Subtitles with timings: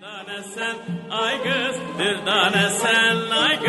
[0.00, 0.76] tane sen
[1.10, 3.59] ay kız, bir tane sen ay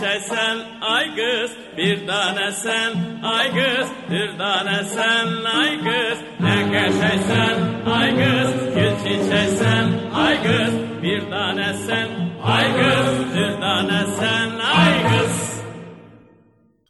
[0.00, 6.62] Gül çiçeksen ay kız Bir tane sen ay kız Bir tane sen ay kız Ne
[6.62, 12.08] geçeysen ay kız Gül çiçeksen ay kız Bir tane sen
[12.44, 15.50] ay kız Bir tane sen ay kız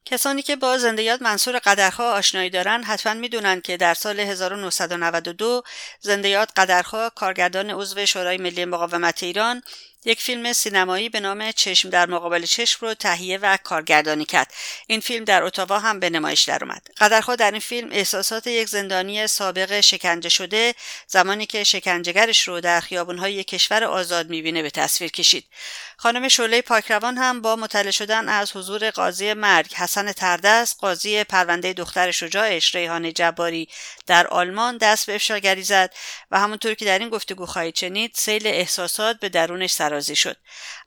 [0.05, 5.63] کسانی که با زنده یاد منصور قدرخواه آشنایی دارند حتما می‌دونن که در سال 1992
[6.01, 9.63] زنده یاد قدرخواه کارگردان عضو شورای ملی مقاومت ایران
[10.05, 14.55] یک فیلم سینمایی به نام چشم در مقابل چشم رو تهیه و کارگردانی کرد.
[14.87, 16.87] این فیلم در اتاوا هم به نمایش درآمد.
[16.97, 20.75] قدرخواه در این فیلم احساسات یک زندانی سابق شکنجه شده
[21.07, 25.45] زمانی که شکنجهگرش رو در خیابونهای کشور آزاد می‌بینه به تصویر کشید.
[26.03, 31.73] خانم شعله پاکروان هم با مطلع شدن از حضور قاضی مرگ حسن تردست قاضی پرونده
[31.73, 33.69] دختر شجاعش ریحان جباری
[34.07, 35.95] در آلمان دست به افشاگری زد
[36.31, 40.37] و همونطور که در این گفتگو خواهید شنید سیل احساسات به درونش سرازی شد.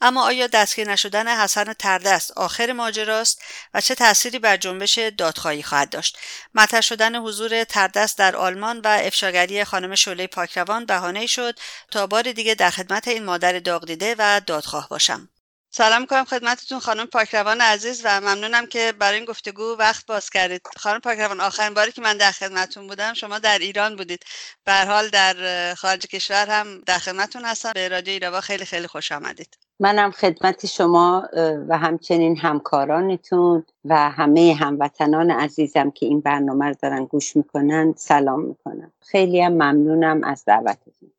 [0.02, 3.42] اما آیا دستگیر نشدن حسن تردست آخر ماجراست
[3.74, 6.18] و چه تأثیری بر جنبش دادخواهی خواهد داشت؟
[6.54, 11.60] مطرح شدن حضور تردست در آلمان و افشاگری خانم شعله پاکروان بهانه شد
[11.92, 15.30] تا بار دیگه در خدمت این مادر داغ دیده و دادخواه باشم.
[15.70, 20.62] سلام می‌کنم خدمتتون خانم پاکروان عزیز و ممنونم که برای این گفتگو وقت باز کردید.
[20.78, 24.24] خانم پاکروان آخرین باری که من در خدمتتون بودم شما در ایران بودید.
[24.66, 25.36] به حال در
[25.74, 27.72] خارج کشور هم در خدمتتون هستم.
[27.74, 29.58] به رادیو ایراوا خیلی خیلی خوش آمدید.
[29.80, 31.28] منم خدمت شما
[31.70, 38.42] و همچنین همکارانتون و همه هموطنان عزیزم که این برنامه رو دارن گوش می‌کنن سلام
[38.42, 38.92] می‌کنم.
[39.02, 41.13] خیلی هم ممنونم از دعوتتون.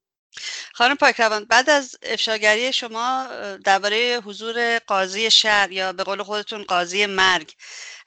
[0.76, 3.26] خانم پاکروان بعد از افشاگری شما
[3.64, 7.52] درباره حضور قاضی شهر یا به قول خودتون قاضی مرگ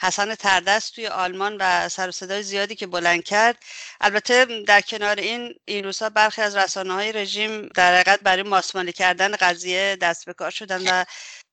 [0.01, 3.63] حسن تردست توی آلمان و سر و صدای زیادی که بلند کرد.
[4.01, 8.91] البته در کنار این این روزها برخی از رسانه های رژیم در حقیقت برای ماسمالی
[8.93, 11.03] کردن قضیه دست به کار شدن و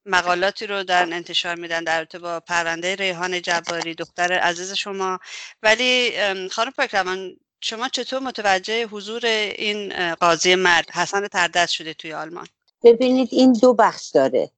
[0.06, 5.19] مقالاتی رو در انتشار میدن در رابطه با پرونده ریحان جباری دختر عزیز شما.
[5.62, 6.12] ولی
[6.48, 7.36] خانم پاکروان
[7.66, 12.47] شما چطور متوجه حضور این قاضی مرد؟ حسن تردست شده توی آلمان.
[12.82, 14.50] ببینید این دو بخش داره.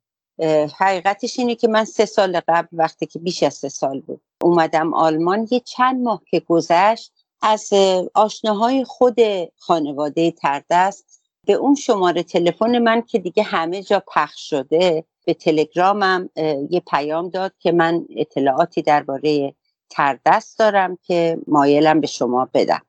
[0.78, 4.94] حقیقتش اینه که من سه سال قبل وقتی که بیش از سه سال بود اومدم
[4.94, 5.48] آلمان.
[5.50, 7.12] یه چند ماه که گذشت
[7.42, 7.70] از
[8.14, 9.18] آشناهای خود
[9.56, 16.30] خانواده تردست به اون شماره تلفن من که دیگه همه جا پخش شده به تلگرامم
[16.70, 19.54] یه پیام داد که من اطلاعاتی درباره
[19.90, 22.82] تردست دارم که مایلم به شما بدم.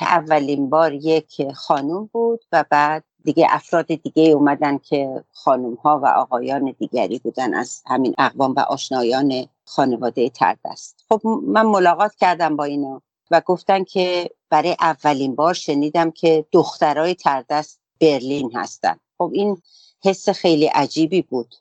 [0.00, 6.06] اولین بار یک خانوم بود و بعد دیگه افراد دیگه اومدن که خانوم ها و
[6.06, 11.04] آقایان دیگری بودن از همین اقوام و آشنایان خانواده تردست.
[11.08, 17.14] خب من ملاقات کردم با اینا و گفتن که برای اولین بار شنیدم که دخترای
[17.14, 18.96] تردست برلین هستن.
[19.18, 19.62] خب این
[20.04, 21.54] حس خیلی عجیبی بود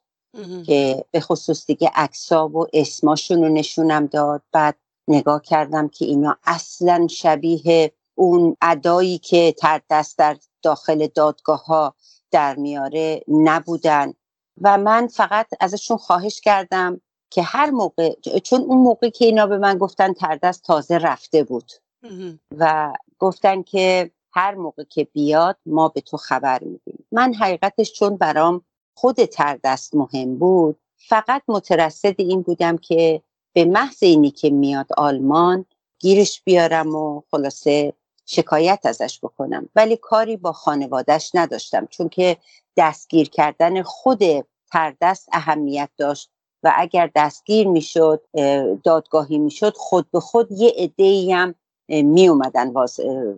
[0.65, 4.41] که به خصوص دیگه اکسا و اسماشون رو نشونم داد.
[4.51, 4.75] بعد
[5.09, 11.95] نگاه کردم که اینا اصلا شبیه اون ادایی که تردست در داخل دادگاه ها
[12.31, 14.13] در میاره نبودن.
[14.61, 19.57] و من فقط ازشون خواهش کردم که هر موقع چون اون موقع که اینا به
[19.57, 21.71] من گفتن تردست تازه رفته بود.
[22.57, 27.05] و گفتن که هر موقع که بیاد ما به تو خبر میدیم.
[27.11, 28.61] من حقیقتش چون برام
[28.93, 33.21] خود تردست مهم بود فقط مترصد این بودم که
[33.53, 35.65] به محض اینی که میاد آلمان
[35.99, 37.93] گیرش بیارم و خلاصه
[38.25, 39.69] شکایت ازش بکنم.
[39.75, 42.37] ولی کاری با خانوادهش نداشتم چون که
[42.77, 44.23] دستگیر کردن خود
[44.71, 46.29] تردست اهمیت داشت
[46.63, 48.21] و اگر دستگیر می‌شد
[48.83, 51.55] دادگاهی می‌شد خود به خود یه عده هم
[51.87, 52.73] می اومدن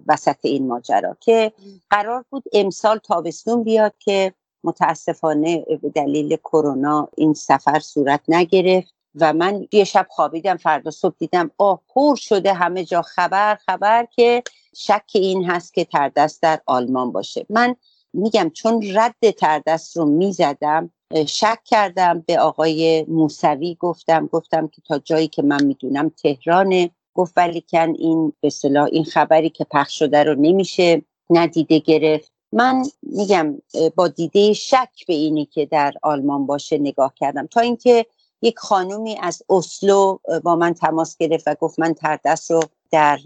[0.07, 1.53] وسط این ماجرا که
[1.89, 4.33] قرار بود امسال تابستون بیاد که
[4.63, 8.94] متاسفانه به دلیل کرونا این سفر صورت نگرفت.
[9.16, 14.08] و من یه شب خوابیدم فردا صبح دیدم آه پر شده همه جا خبر خبر
[14.16, 14.44] که
[14.75, 17.46] شک این هست که تردست در آلمان باشه.
[17.50, 17.75] من
[18.13, 20.92] میگم چون رد تردست رو می‌زدم
[21.28, 26.90] شک کردم به آقای موسوی گفتم گفتم که تا جایی که من می‌دونم تهرانه.
[27.13, 32.31] گفت ولیکن این به صلاح این خبری که پخش شده رو نمیشه ندیده گرفت.
[32.54, 33.62] من میگم
[33.96, 37.48] با دیده شک به اینی که در آلمان باشه نگاه کردم.
[37.48, 38.06] تا اینکه
[38.41, 43.19] یک خانومی از اسلو با من تماس گرفت و گفت من تردست رو در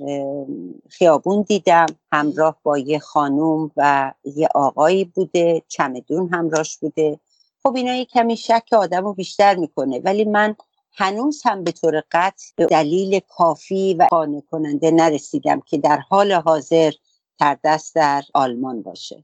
[0.89, 1.85] خیابون دیدم.
[2.11, 7.19] همراه با یه خانوم و یه آقایی بوده چمدون همراهش بوده.
[7.63, 9.99] خب اینا یه کمی شک آدم رو بیشتر می‌کنه.
[9.99, 10.55] ولی من
[10.93, 16.91] هنوز هم به طور قطع دلیل کافی و قانع کننده نرسیدم که در حال حاضر
[17.39, 19.23] تردست در آلمان باشه.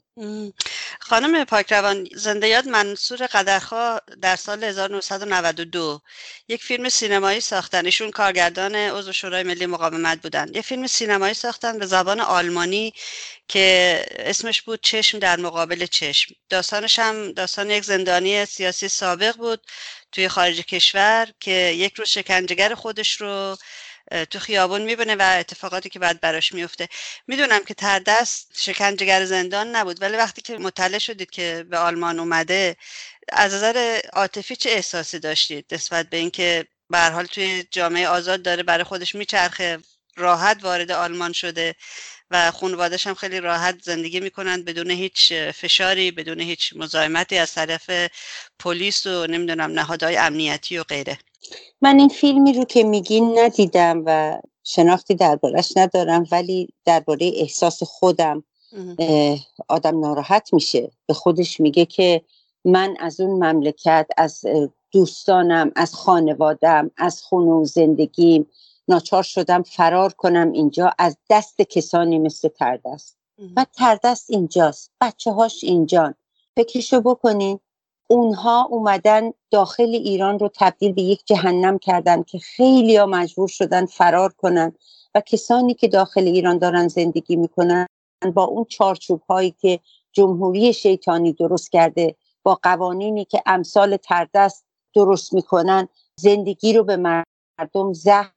[0.99, 6.01] خانم پاکروان زنده یاد منصور قدرخوا در سال 1992
[6.47, 7.85] یک فیلم سینمایی ساختن.
[7.85, 10.47] ایشون کارگردان عضو شورای ملی مقاومت بودن.
[10.47, 12.93] یک فیلم سینمایی ساختن به زبان آلمانی
[13.47, 16.35] که اسمش بود چشم در مقابل چشم.
[16.49, 19.61] داستانش هم داستان یک زندانی سیاسی سابق بود
[20.11, 23.57] توی خارج کشور که یک روز شکنجهگر خودش رو
[24.29, 26.89] تو خیابون می‌بینه و اتفاقاتی که بعد براش میفته
[27.27, 32.75] می‌دونم که تردست شکنجهگر زندان نبود ولی وقتی که مطلع شدید که به آلمان اومده
[33.29, 38.63] از نظر عاطفی چه احساسی داشتید نسبت به اینکه به حال توی جامعه آزاد داره
[38.63, 39.79] برای خودش میچرخه
[40.15, 41.75] راحت وارد آلمان شده
[42.31, 47.89] و خانوادش هم خیلی راحت زندگی می‌کنند بدون هیچ فشاری بدون هیچ مزاحمتی از طرف
[48.59, 51.19] پلیس و نمی‌دونم نهادهای امنیتی و غیره؟
[51.81, 58.43] من این فیلمی رو که میگین ندیدم و شناختی دربارش ندارم ولی درباره احساس خودم
[59.67, 60.91] آدم ناراحت میشه.
[61.05, 62.21] به خودش میگه که
[62.65, 64.43] من از اون مملکت از
[64.91, 68.47] دوستانم از خانوادم از خونه و زندگیم
[68.87, 73.17] ناچار شدم فرار کنم اینجا از دست کسانی مثل تردست.
[73.55, 74.91] و تردست اینجاست.
[75.01, 76.15] بچه هاش اینجان.
[76.55, 77.59] فکرشو بکنین.
[78.11, 83.85] اونها اومدن داخل ایران رو تبدیل به یک جهنم کردن که خیلی ها مجبور شدن
[83.85, 84.73] فرار کنن
[85.15, 87.87] و کسانی که داخل ایران دارن زندگی می‌کنن
[88.33, 89.79] با اون چارچوب هایی که
[90.11, 97.93] جمهوری شیطانی درست کرده با قوانینی که امثال تردست درست می‌کنن زندگی رو به مردم
[97.93, 98.31] زهر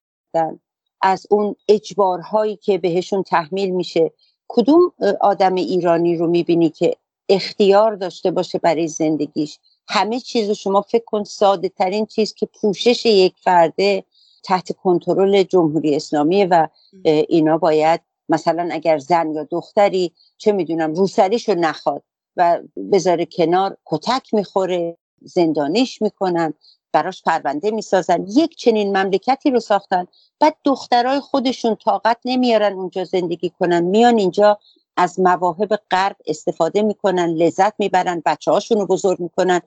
[1.03, 4.13] از اون اجبارهایی که بهشون تحمیل میشه.
[4.49, 6.97] کدوم آدم ایرانی رو می‌بینی که
[7.29, 9.59] اختیار داشته باشه برای زندگیش.
[9.89, 14.05] همه چیز رو شما فکر کن ساده ترین چیز که پوشش یک فرده
[14.45, 16.69] تحت کنترل جمهوری اسلامی و
[17.05, 22.03] اینا باید مثلا اگر زن یا دختری چه می‌دونم روسریش رو نخواد
[22.37, 22.61] و
[22.93, 26.55] بذاره کنار کتک می‌خوره زندانیش می‌کنن
[26.93, 30.07] براش پرونده می‌سازن یک چنین مملکتی رو ساختن
[30.41, 33.85] بعد دخترای خودشون طاقت نمیارن اونجا زندگی کنن.
[33.85, 34.59] میان اینجا
[34.97, 39.61] از مواهب غرب استفاده می‌کنن لذت می‌برن بچه هاشون رو بزرگ می‌کنن.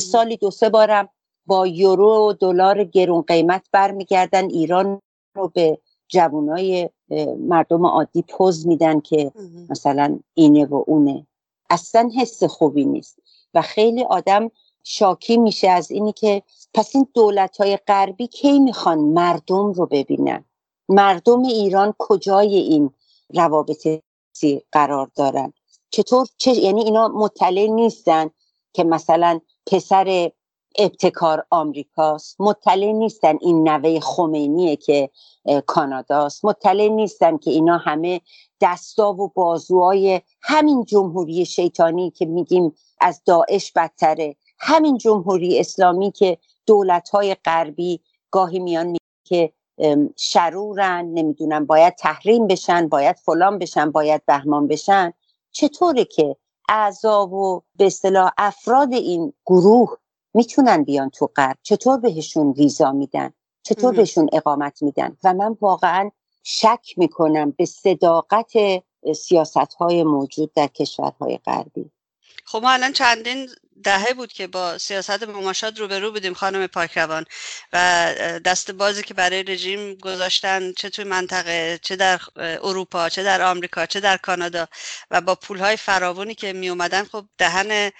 [0.00, 1.08] سالی دو سه بارم
[1.46, 4.44] با یورو و دلار گرون قیمت برمیگردن.
[4.50, 5.00] ایران
[5.36, 5.78] رو به
[6.08, 6.90] جوانای
[7.38, 9.32] مردم عادی پوز میدن که
[9.70, 11.26] مثلا اینه و اونه.
[11.70, 13.18] اصلا حس خوبی نیست.
[13.54, 14.50] و خیلی آدم
[14.84, 16.42] شاکی میشه از اینی که
[16.74, 20.44] پس این دولت های غربی کی می‌خوان مردم رو ببینن؟
[20.88, 22.90] مردم ایران کجای این
[23.34, 23.88] روابط
[24.72, 25.52] قرار دارن.
[25.90, 28.30] چطور؟ چه یعنی اینا مطلع نیستن
[28.72, 30.30] که مثلا پسر
[30.78, 32.40] ابتکار آمریکاست.
[32.40, 35.10] مطلع نیستن این نوه خمینیه که
[35.66, 36.44] کاناداست.
[36.44, 38.20] مطلع نیستن که اینا همه
[38.60, 44.36] دستا و بازوهای همین جمهوری شیطانی که میگیم از داعش بدتره.
[44.58, 49.52] همین جمهوری اسلامی که دولت های غربی گاهی میان می که
[50.16, 55.12] شرورن نمی‌دونم باید تحریم بشن باید فلان بشن باید بهمان بشن.
[55.50, 56.36] چطوره که
[56.68, 59.96] اعضا و به اصطلاح افراد این گروه
[60.34, 66.10] می‌تونن بیان تو غرب؟ چطور بهشون ویزا میدن؟ چطور بهشون اقامت میدن؟ و من واقعا
[66.42, 68.52] شک می‌کنم به صداقت
[69.16, 71.90] سیاست های موجود در کشورهای غربی.
[72.44, 73.50] خب ما الان چندین
[73.84, 77.24] دهه بود که با سیاست مماشات روبرو بودیم خانم پاکروان
[77.72, 77.78] و
[78.44, 83.86] دست بازی که برای رژیم گذاشتن چه توی منطقه چه در اروپا چه در آمریکا
[83.86, 84.68] چه در کانادا
[85.10, 87.90] و با پولهای فراوانی که می اومدن خب دهن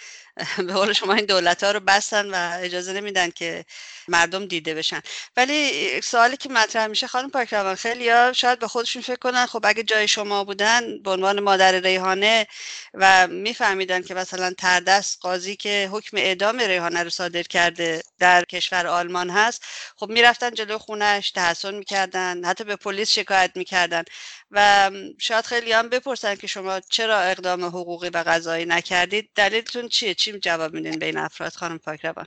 [0.56, 3.64] به قول شما این دولت ها رو بستن و اجازه نمیدن که
[4.08, 5.00] مردم دیده بشن.
[5.36, 9.60] ولی سوالی که مطرح میشه خانم پاکروان خیلی ها شاید به خودشون فکر کنن خب
[9.64, 12.46] اگه جای شما بودن به عنوان مادر ریحانه
[12.94, 18.86] و میفهمیدن که مثلا تردست قاضی که حکم اعدام ریحانه رو صادر کرده در کشور
[18.86, 19.64] آلمان هست
[19.96, 24.04] خب می‌رفتن جلو خونش تحسن می‌کردن حتی به پلیس شکایت می‌کردن.
[24.50, 30.14] و شاید خیلی هم بپرسن که شما چرا اقدام حقوقی و قضایی نکردید؟ دلیلتون چیه؟
[30.24, 32.26] چی جواب میدین به این افراد خانم پاکروان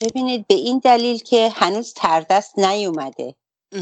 [0.00, 3.34] ببینید به این دلیل که هنوز تردست نیومده.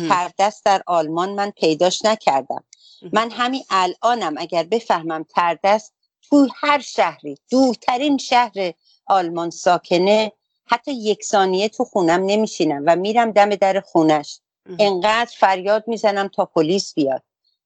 [0.09, 2.65] تردست در آلمان من پیداش نکردم.
[3.13, 8.73] من همین الانم اگر بفهمم تردست تو هر شهری دورترین شهر
[9.07, 10.33] آلمان ساکنه
[10.67, 14.41] حتی یک ثانیه تو خونم نمیشینم و میرم دم در خونش.
[14.79, 17.23] انقدر فریاد می‌زنم تا پلیس بیاد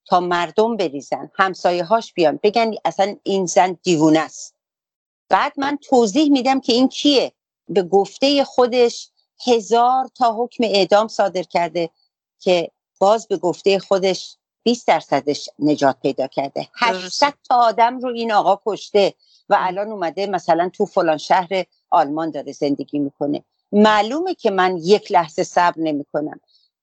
[0.07, 4.56] تا مردم بریزن همسایه هاش بیان بگن اصلا این زن دیوونه است.
[5.29, 7.33] بعد من توضیح میدم که این کیه.
[7.69, 9.11] به گفته خودش
[9.47, 11.91] هزار تا حکم اعدام صادر کرده
[12.39, 16.69] که باز به گفته خودش 20 درصدش نجات پیدا کرده.
[16.75, 19.15] 800 تا آدم رو این آقا کشته
[19.49, 23.45] و الان اومده مثلا تو فلان شهر آلمان داره زندگی می‌کنه.
[23.73, 26.41] معلومه که من یک لحظه صبر نمی‌کنم.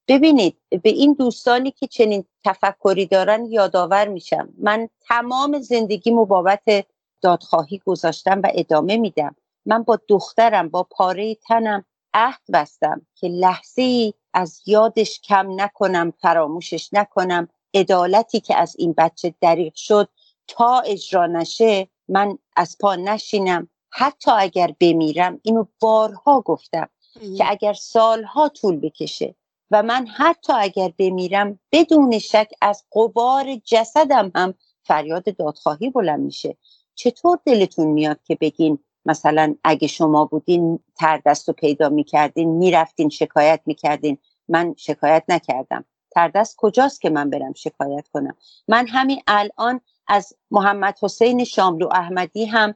[0.08, 4.50] ببینید به این دوستانی که چنین تفکری دارن یادآور میشم.
[4.58, 6.86] من تمام زندگیمو بابت
[7.24, 9.36] دادخواهی گذاشتم و ادامه میدم.
[9.66, 16.14] من با دخترم با پاره تنم عهد بستم که لحظه ای از یادش کم نکنم
[16.22, 17.48] فراموشش نکنم.
[17.74, 20.10] عدالتی که از این بچه دریغ شد
[20.48, 23.70] تا اجرا نشه من از پا نشینم.
[23.90, 26.90] حتی اگر بمیرم اینو بارها گفتم
[27.38, 29.36] که اگر سالها طول بکشه
[29.72, 34.54] و من حتی اگر بمیرم بدون شک از قبار جسدم هم
[34.84, 36.58] فریاد دادخواهی بلند میشه.
[36.96, 43.62] چطور دلتون میاد که بگین مثلا اگه شما بودین تردست رو پیدا می‌کردین می‌رفتین شکایت
[43.66, 45.86] می‌کردین؟ من شکایت نکردم.
[46.12, 48.36] تردست کجاست که من برم شکایت کنم؟
[48.68, 52.76] من همین الان از محمد حسین شاملو احمدی هم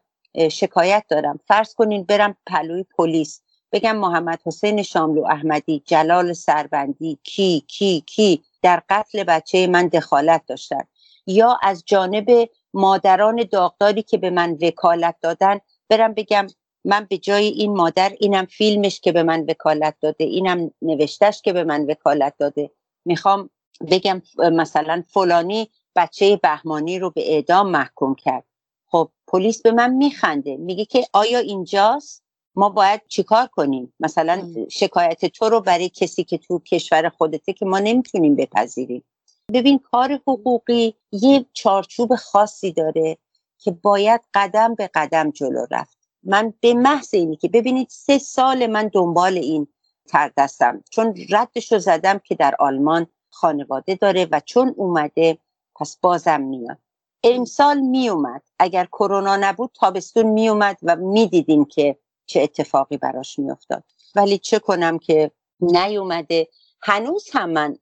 [0.52, 1.40] شکایت دارم.
[1.48, 3.42] فرض کنین برم پلوی پلیس.
[3.72, 10.42] بگم محمد حسین شاملو احمدی جلال سربندی کی کی کی؟ در قتل بچه من دخالت
[10.48, 10.82] داشتن.
[11.28, 16.48] یا از جانب مادران داغداری که به من وکالت دادن برم بگم
[16.86, 21.54] من به جای این مادر اینم فیلمش که به من وکالت داده اینم نوشتش که
[21.54, 22.72] به من وکالت داده.
[23.06, 23.50] می‌خوام
[23.92, 28.44] بگم مثلا فلانی بچه بهمانی رو به اعدام محکوم کرد.
[28.88, 32.24] خب پلیس به من میخنده میگه که آیا اینجاست؟
[32.56, 37.66] ما باید چیکار کنیم؟ مثلا شکایت تو رو برای کسی که تو کشور خودته که
[37.66, 39.04] ما نمی‌تونیم بپذیریم.
[39.54, 43.18] ببین کار حقوقی یه چارچوب خاصی داره
[43.58, 45.98] که باید قدم به قدم جلو رفت.
[46.24, 49.68] من به محض اینی که ببینید سه سال من دنبال این
[50.08, 55.38] تردستم چون ردش رو زدم که در آلمان خانواده داره و چون اومده
[55.76, 56.78] پس بازم میاد.
[57.24, 58.42] امسال میومد.
[58.60, 63.84] اگر کرونا نبود تابستون میومد و می‌دیدیم که چه اتفاقی براش میافتاد.
[64.16, 66.48] ولی چه کنم که نیومده.
[66.82, 67.78] هنوز هم من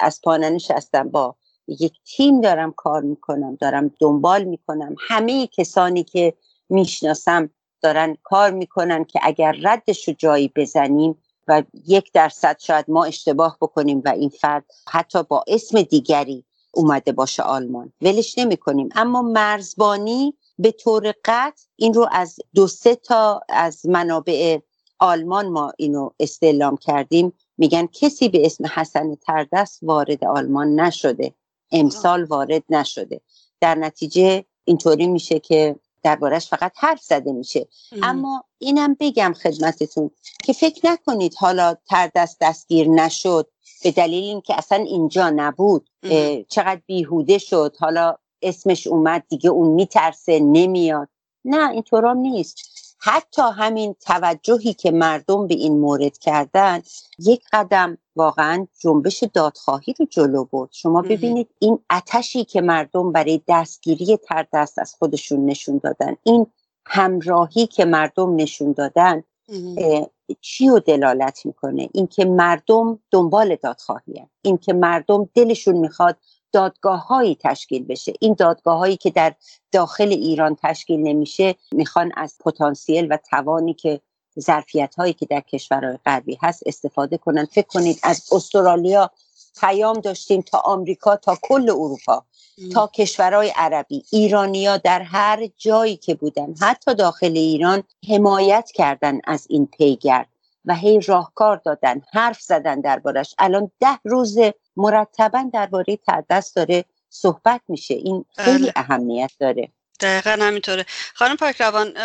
[0.00, 1.36] از پاننش هستم با
[1.68, 4.94] یک تیم دارم کار می‌کنم دارم دنبال می‌کنم.
[5.00, 6.34] همه کسانی که
[6.68, 7.50] می‌شناسم
[7.82, 13.56] دارن کار می‌کنن که اگر ردش رو جایی بزنیم و یک درصد شاید ما اشتباه
[13.60, 17.92] بکنیم و این فرد حتی با اسم دیگری اومده باشه آلمان.
[18.02, 23.86] ولش نمی کنیم اما مرزبانی به طور قطع این رو از دو سه تا از
[23.86, 24.58] منابع
[24.98, 27.32] آلمان ما اینو استعلام کردیم.
[27.58, 31.34] میگن کسی به اسم حسن تردست وارد آلمان نشده.
[31.72, 33.20] امسال وارد نشده.
[33.60, 37.68] در نتیجه اینطوری میشه که دربارش فقط حرف زده میشه.
[38.02, 40.10] اما اینم بگم خدمتتون
[40.44, 43.50] که فکر نکنید حالا تردست دستگیر نشد
[43.82, 45.90] به دلیل اینکه اصلا اینجا نبود.
[46.48, 47.76] چقدر بیهوده شد.
[47.80, 51.08] حالا اسمش اومد دیگه اون میترسه نمیاد.
[51.44, 52.83] نه اینطورا نیست.
[53.06, 56.82] حتی همین توجهی که مردم به این مورد کردن
[57.18, 60.68] یک قدم واقعا جنبش دادخواهی رو جلو برد.
[60.72, 66.46] شما ببینید این اتشی که مردم برای دستگیری تردست از خودشون نشون دادن این
[66.86, 69.22] همراهی که مردم نشون دادن
[70.40, 76.16] چی رو دلالت می‌کنه؟ اینکه مردم دنبال دادخواهی این اینکه مردم دلشون می‌خواد
[76.54, 78.12] دادگاه هایی تشکیل بشه.
[78.20, 79.34] این دادگاه هایی که در
[79.72, 84.00] داخل ایران تشکیل نمیشه می‌خوان از پتانسیل و توانی که
[84.40, 87.44] ظرفیت هایی که در کشورهای غربی هست استفاده کنن.
[87.44, 89.10] فکر کنید از استرالیا
[89.60, 92.24] پیام داشتیم تا آمریکا تا کل اروپا
[92.72, 94.04] تا کشورهای عربی.
[94.12, 100.28] ایرانیا در هر جایی که بودن حتی داخل ایران حمایت کردن از این پیگرد
[100.64, 103.34] و هی راهکار دادن حرف زدن دربارش.
[103.38, 104.38] الان ده روز
[104.76, 108.72] مرتبا درباره تردست داره صحبت میشه این خیلی بله.
[108.76, 109.72] اهمیت داره
[110.04, 110.86] دقیقا همینطوره.
[111.14, 111.96] خانم پاک روان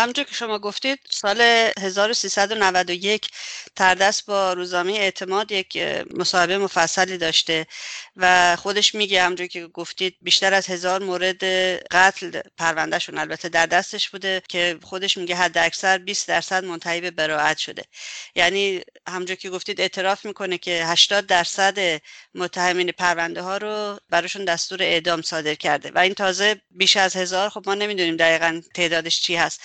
[0.00, 1.40] همونجور که شما گفتید سال
[1.80, 3.28] 1391
[3.76, 5.76] تردست با روزنامه اعتماد یک
[6.14, 7.66] مصاحبه مفصلی داشته
[8.16, 11.44] و خودش میگه همونجور که گفتید بیشتر از هزار مورد
[11.92, 17.10] قتل پروندهشون البته در دستش بوده که خودش میگه حد اکثر 20 درصد منتهی به
[17.10, 17.84] براعت شده.
[18.34, 22.00] یعنی همونجور که گفتید اعتراف می‌کنه که 80 درصد
[22.34, 27.47] متهمین پرونده ها رو براشون دستور اعدام صادر کرده و این تازه بیش از هزار
[27.48, 29.60] کشتار خب ما نمی‌دونیم دقیقا تعدادش چی هست.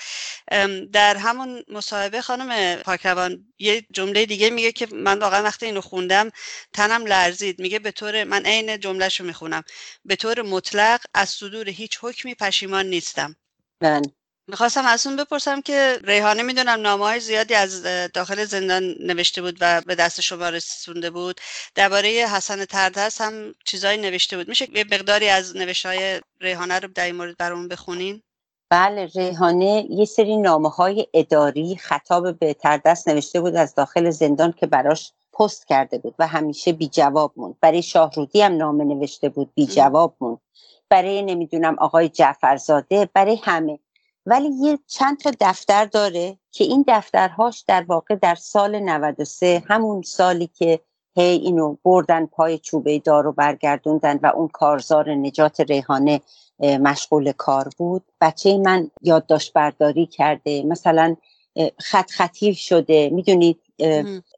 [0.94, 6.30] در همون مصاحبه خانم پاکروان یه جمله دیگه میگه که من واقعا وقتی اینو خوندم
[6.74, 7.60] تنم لرزید.
[7.60, 9.64] میگه به طور من عین جملهش رو می‌خونم.
[10.06, 13.36] به طور مطلق از صدور هیچ حکمی پشیمان نیستم.
[13.80, 14.02] بله.
[14.48, 17.84] می‌خواستم از اون بپرسم که ریحانه می‌دونم نامه های زیادی از
[18.14, 21.42] داخل زندان نوشته بود و به دست شما رسونده بود.
[21.76, 24.48] درباره حسن تردست هم چیزایی نوشته بود.
[24.48, 28.22] میشه یه مقداری از نوشته های ریحانه رو در این مورد برامون بخونین؟
[28.70, 34.52] بله ریحانه یه سری نامه های اداری خطاب به تردست نوشته بود از داخل زندان
[34.52, 37.56] که براش پست کرده بود و همیشه بی جواب موند.
[37.62, 40.40] برای شاهرودی هم نامه نوشته بود بی جواب موند.
[40.90, 43.80] برای نمی‌دونم آقای جعفرزاده برای همه.
[44.26, 50.02] ولی یه چند تا دفتر داره که این دفترهاش در واقع در سال 93 همون
[50.02, 50.80] سالی که
[51.16, 56.22] هی اینو بردن پای چوبه دارو برگردوندن و اون کارزار نجات ریحانه
[56.60, 58.04] مشغول کار بود.
[58.22, 60.64] بچه من یادداشت برداری کرده.
[60.64, 61.16] مثلا
[61.78, 63.10] خط خطیف شده.
[63.10, 63.60] می‌دونید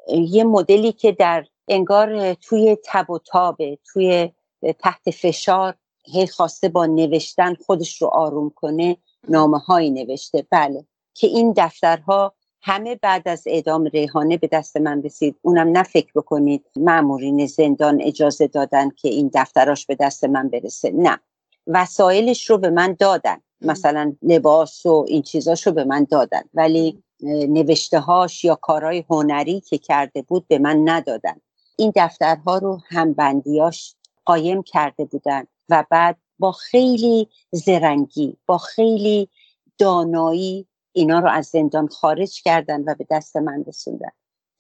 [0.08, 4.32] یه مدلی که در انگار توی تب و تابه توی
[4.80, 5.76] تحت فشار
[6.06, 8.98] هی خواسته با نوشتن خودش رو آروم کنه.
[9.30, 10.46] نامه هایی نوشته.
[10.50, 10.86] بله.
[11.14, 15.36] که این دفترها همه بعد از اعدام ریحانه به دست من رسید.
[15.42, 20.92] اونم نه فکر بکنید معمورین زندان اجازه دادن که این دفتراش به دست من برسه.
[20.92, 21.20] نه.
[21.68, 23.38] وسایلش رو به من دادن.
[23.62, 26.42] مثلا لباس و این چیزاش رو به من دادن.
[26.54, 27.04] ولی
[27.50, 31.36] نوشته هاش یا کارهای هنری که کرده بود به من ندادن.
[31.78, 39.30] این دفترها رو همبندیاش قایم کرده بودن و بعد با خیلی زرنگی با خیلی
[39.78, 44.12] دانایی اینا رو از زندان خارج کردن و به دست من رسوندن.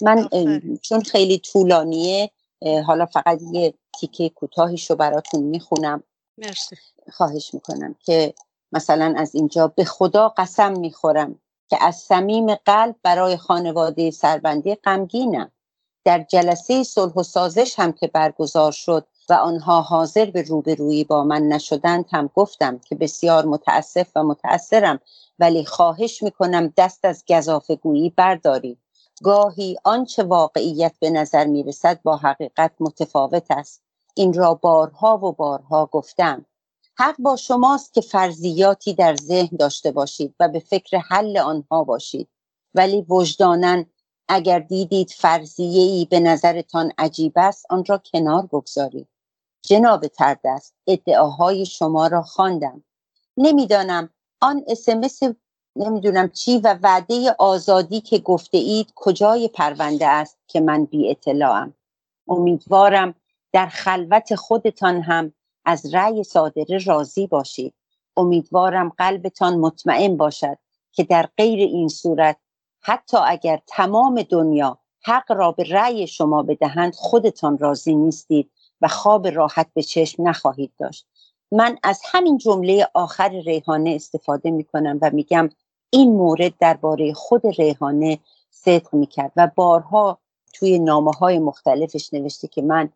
[0.01, 0.29] من
[0.82, 2.32] چون خیلی طولانیه
[2.86, 6.03] حالا فقط یه تیکه کوتاهیش رو براتون می‌خونم.
[6.38, 6.75] مرسی.
[7.13, 8.34] خواهش می‌کنم که
[8.72, 11.39] مثلا از اینجا به خدا قسم می‌خورم
[11.70, 15.52] که از صمیم قلب برای خانواده سربندی غمگینم.
[16.06, 21.23] در جلسه صلح و سازش هم که برگزار شد و آنها حاضر به روبرویی با
[21.23, 24.99] من نشدند هم گفتم که بسیار متاسف و متأثرم
[25.39, 28.79] ولی خواهش می‌کنم دست از گذافگویی بردارید
[29.23, 33.81] گاهی آنچه واقعیت به نظر می‌رسد با حقیقت متفاوت است.
[34.15, 36.45] این را بارها و بارها گفتم.
[36.97, 42.29] حق با شماست که فرضیاتی در ذهن داشته باشید و به فکر حل آنها باشید.
[42.73, 43.85] ولی وجدانن
[44.27, 49.07] اگر دیدید فرضیه ای به نظرتان عجیب است آن را کنار بگذارید.
[49.65, 52.84] جناب تردست ادعاهای شما را خواندم.
[53.38, 54.10] نمی‌دانم
[54.41, 55.19] آن اسمس
[55.75, 61.73] نمی‌دونم چی و وعده آزادی که گفته اید کجای پرونده است که من بی اطلاعم
[62.28, 63.15] امیدوارم
[63.54, 65.34] در خلوت خودتان هم
[65.65, 67.73] از رأی صادره راضی باشید.
[68.17, 70.58] امیدوارم قلبتان مطمئن باشد
[70.91, 72.38] که در غیر این صورت
[72.82, 78.51] حتی اگر تمام دنیا حق را به رأی شما بدهند خودتان راضی نیستید.
[78.81, 81.07] و خواب راحت به چشم نخواهید داشت.
[81.51, 85.49] من از همین جمله آخر ریحانه استفاده می کنم و میگم
[85.89, 90.17] این مورد درباره خود ریحانه صدق می‌کرد و بارها
[90.53, 92.89] توی نامه های مختلفش نوشته که من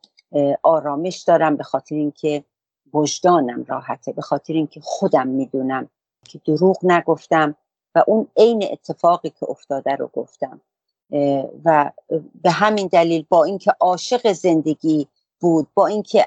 [0.63, 2.43] آرامش دارم به خاطر اینکه
[2.93, 5.89] وجدانم راحته به خاطر اینکه خودم می‌دونم
[6.23, 7.55] که دروغ نگفتم
[7.95, 10.61] و اون عین اتفاقی که افتاده رو گفتم.
[11.65, 11.91] و
[12.41, 15.07] به همین دلیل با اینکه عاشق زندگی
[15.39, 16.25] بود با اینکه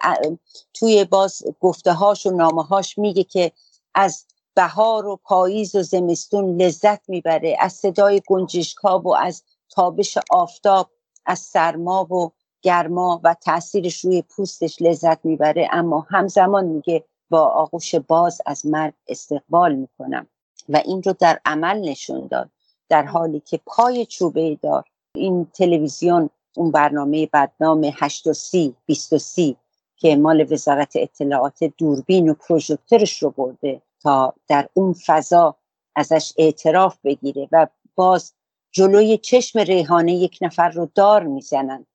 [0.75, 3.53] توی باز گفته هاش و نامه هاش میگه که
[3.94, 10.90] از بهار و پاییز و زمستون لذت می‌بره از صدای گنجشکا و از تابش آفتاب
[11.27, 15.68] از سرما و گرما و تاثیرش روی پوستش لذت می‌بره.
[15.72, 20.27] اما همزمان میگه با آغوش باز از مرگ استقبال می‌کنم.
[20.68, 22.51] و این رو در عمل نشون داد
[22.88, 24.85] در حالی که پای چوبه دار.
[25.14, 29.56] این تلویزیون اون برنامه بدنام 8 و سی 20 و سی
[29.96, 35.56] که مال وزارت اطلاعات دوربین و پروژکتورش رو برده تا در اون فضا
[35.96, 38.32] ازش اعتراف بگیره و باز
[38.70, 41.86] جلوی چشم ریحانه یک نفر رو دار می‌زنن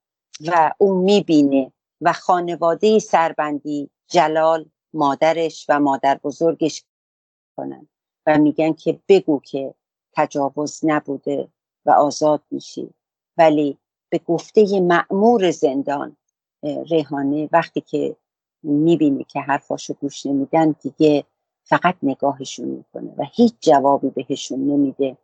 [0.48, 6.84] و اون می‌بینه و خانواده سربندی جلال مادرش و مادر بزرگش
[7.58, 7.88] کنن
[8.26, 9.74] و میگن که بگو که
[10.14, 11.48] تجاوز نبوده
[11.86, 12.90] و آزاد میشی.
[13.38, 13.78] ولی
[14.10, 16.18] به گفته معمور زندان
[16.64, 18.16] ریحانه وقتی که
[18.64, 21.24] می‌بینه که حرفاشو گوش نمیدن دیگه
[21.64, 25.18] فقط نگاهشون می‌کنه و هیچ جوابی بهشون نمیده.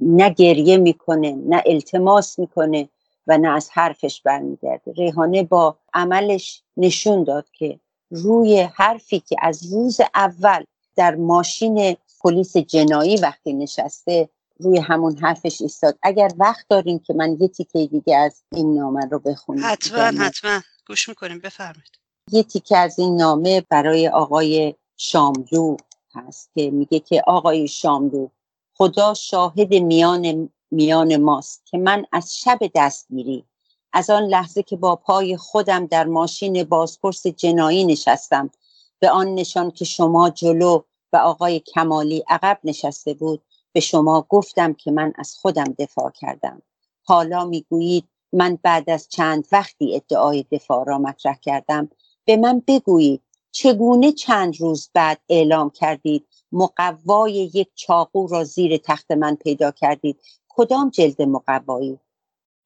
[0.00, 2.88] نه گریه می‌کنه نه التماس می‌کنه
[3.26, 4.92] و نه از حرفش برمیگرده.
[4.92, 10.64] ریحانه با عملش نشون داد که روی حرفی که از روز اول
[10.96, 15.98] در ماشین پلیس جنایی وقتی نشسته روی همون حرفش ایستاد.
[16.02, 19.62] اگر وقت داریم که من یه تیکه دیگه از این نامه رو بخونم.
[19.64, 20.60] حتما حتما.
[20.86, 21.98] گوش می‌کنیم بفرمایید.
[22.32, 25.76] یه تیکه از این نامه برای آقای شاملو
[26.14, 28.28] هست که میگه که آقای شاملو
[28.74, 33.44] خدا شاهد میان میان ماست که من از شب دستگیری
[33.92, 38.50] از آن لحظه که با پای خودم در ماشین بازپرس جنایی نشستم
[38.98, 43.42] به آن نشان که شما جلو و آقای کمالی عقب نشسته بود
[43.76, 46.62] به شما گفتم که من از خودم دفاع کردم.
[47.02, 51.88] حالا می‌گویید من بعد از چند وقتی ادعای دفاع را مطرح کردم
[52.24, 59.10] به من بگویید چگونه چند روز بعد اعلام کردید مقوای یک چاقو را زیر تخت
[59.10, 61.98] من پیدا کردید؟ کدام جلد مقوایی؟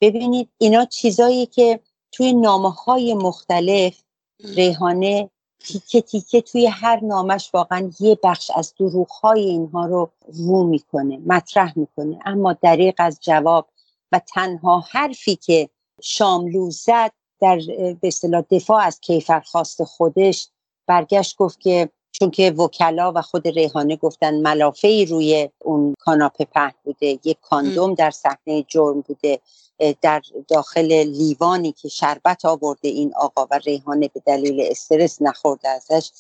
[0.01, 1.81] ببینید اینا چیزایی که
[2.13, 4.03] توی نامه های مختلف
[4.41, 10.63] ریحانه تیکه تیکه توی هر نامش واقعا یه بخش از دروغ های اینها رو رو
[10.63, 12.19] می‌کنه مطرح می‌کنه.
[12.25, 13.69] اما دریق از جواب
[14.13, 15.71] و تنها حرفی که
[16.03, 17.61] شاملو زد در
[18.01, 18.11] به
[18.51, 20.49] دفاع از کیفرخواست خودش
[20.87, 26.73] برگشت گفت که چون که وکلا و خود ریحانه گفتن ملافه روی اون کاناپه پهن
[26.85, 27.07] بوده.
[27.07, 29.41] یک کاندوم در صحنه جرم بوده.
[30.03, 36.11] در داخل لیوانی که شربت آورده این آقا و ریحانه به دلیل استرس نخورده ازش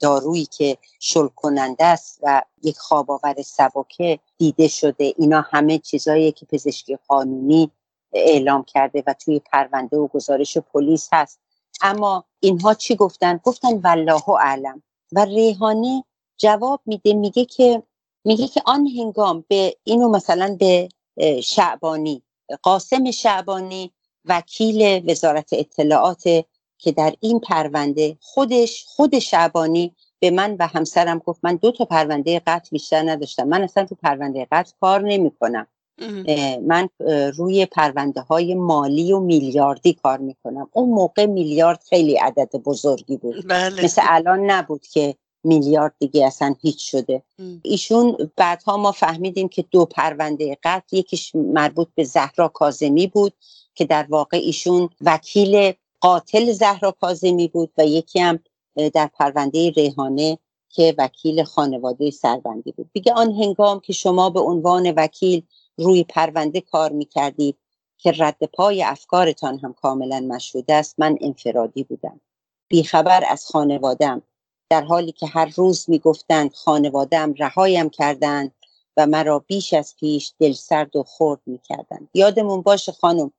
[0.00, 5.14] دارویی که شل کننده است و یک خواب آور سبکه دیده شده.
[5.18, 7.70] اینا همه چیزایی که پزشکی قانونی
[8.12, 11.38] اعلام کرده و توی پرونده و گزارش پلیس هست.
[11.82, 14.82] اما اینها چی گفتن؟ گفتن والله اعلم.
[15.12, 16.04] و ریحانی
[16.38, 17.82] جواب میده میگه که
[18.24, 20.88] میگه که آن هنگام به اینو مثلا به
[21.42, 22.22] شعبانی
[22.62, 23.92] قاسم شعبانی
[24.24, 26.22] وکیل وزارت اطلاعات
[26.78, 31.84] که در این پرونده خودش خود شعبانی به من و همسرم گفت من دو تا
[31.84, 33.48] پرونده قتل بیشتر نداشتم.
[33.48, 35.66] من اصلا تو پرونده قتل کار نمی کنم
[36.62, 36.88] من
[37.36, 40.68] روی پرونده های مالی و میلیاردی کار می‌کنم.
[40.72, 43.48] اون موقع میلیارد خیلی عدد بزرگی بود.
[43.48, 43.84] بله.
[43.84, 47.22] مثل الان نبود که میلیارد دیگه اصلا هیچ شده.
[47.62, 53.32] ایشون بعدها ما فهمیدیم که دو پرونده قتل یکیش مربوط به زهرا کازمی بود
[53.74, 58.38] که در واقع ایشون وکیل قاتل زهرا کازمی بود و یکی هم
[58.94, 62.90] در پرونده ریحانه که وکیل خانواده سربندی بود.
[62.92, 65.42] دیگه آن هنگام که شما به عنوان وکیل
[65.78, 67.56] روی پرونده کار می‌کردید
[67.98, 70.94] که رد پای افکارتان هم کاملا مشهود است.
[70.98, 72.20] من انفرادی بودم.
[72.68, 74.22] بیخبر از خانوادم
[74.70, 78.54] در حالی که هر روز می‌گفتند خانوادم رهایم کردند
[78.96, 82.08] و مرا بیش از پیش دلسرد و خرد می‌کردند.
[82.14, 83.32] یادمون باشه خانم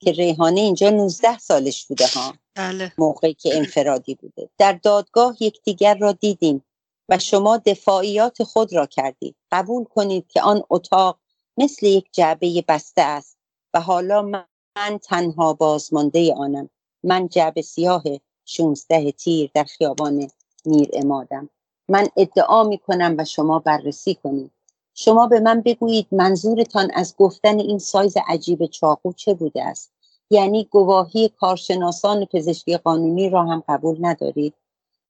[0.00, 2.92] که ریحانه اینجا 19 سالش بوده ها؟ بله.
[2.98, 4.50] موقعی که انفرادی بوده.
[4.58, 6.64] در دادگاه یکدیگر را دیدیم
[7.08, 9.36] و شما دفاعیات خود را کردید.
[9.52, 11.18] قبول کنید که آن اتاق
[11.56, 13.38] مثل یک جعبه بسته است
[13.74, 16.70] و حالا من تنها بازمانده آنم.
[17.02, 18.02] من جعبه سیاه
[18.44, 20.30] 16 تیر در خیابان
[20.64, 21.48] میر امادم.
[21.88, 24.50] من ادعا می کنم و شما بررسی کنید.
[24.94, 29.92] شما به من بگویید منظورتان از گفتن این سایز عجیب چاقو چه بوده است؟
[30.30, 34.54] یعنی گواهی کارشناسان پزشکی قانونی را هم قبول ندارید؟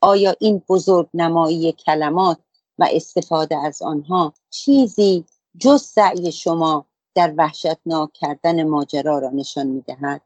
[0.00, 2.38] آیا این بزرگ نمایی کلمات
[2.78, 5.24] و استفاده از آنها چیزی
[5.58, 10.22] جز سعی شما در وحشتناک کردن ماجرا را نشان می‌دهد.